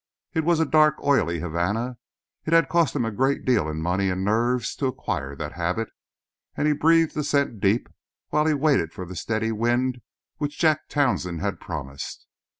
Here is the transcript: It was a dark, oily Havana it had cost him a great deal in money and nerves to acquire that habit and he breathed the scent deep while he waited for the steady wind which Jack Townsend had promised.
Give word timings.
It 0.33 0.43
was 0.43 0.59
a 0.59 0.65
dark, 0.65 0.95
oily 1.03 1.41
Havana 1.41 1.97
it 2.47 2.53
had 2.53 2.69
cost 2.69 2.95
him 2.95 3.05
a 3.05 3.11
great 3.11 3.45
deal 3.45 3.69
in 3.69 3.83
money 3.83 4.09
and 4.09 4.25
nerves 4.25 4.75
to 4.77 4.87
acquire 4.87 5.35
that 5.35 5.51
habit 5.53 5.89
and 6.57 6.65
he 6.67 6.73
breathed 6.73 7.13
the 7.13 7.23
scent 7.23 7.59
deep 7.59 7.87
while 8.29 8.47
he 8.47 8.55
waited 8.55 8.93
for 8.93 9.05
the 9.05 9.15
steady 9.15 9.51
wind 9.51 10.01
which 10.37 10.57
Jack 10.57 10.89
Townsend 10.89 11.41
had 11.41 11.59
promised. 11.59 12.25